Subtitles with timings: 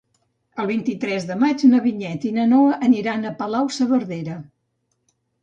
[0.61, 4.41] El vint-i-tres de maig na Vinyet i na Noa aniran a Palau-saverdera.